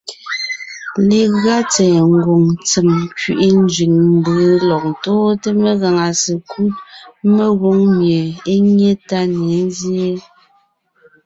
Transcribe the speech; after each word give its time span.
Legʉa 1.07 1.57
tsɛ̀ɛ 1.71 1.99
ngwòŋ 2.15 2.43
ntsèm 2.55 2.87
nkẅiʼi 3.03 3.47
nzẅìŋ 3.63 3.93
mbǔ 4.17 4.31
lɔg 4.69 4.83
ntóonte 4.93 5.49
megàŋa 5.61 6.07
sekúd 6.21 6.73
mengwòŋ 7.35 7.77
mie 7.97 8.21
é 8.53 8.55
nyé 8.75 8.91
tá 9.07 9.19
ne 9.39 9.53
nzyéen; 9.67 10.19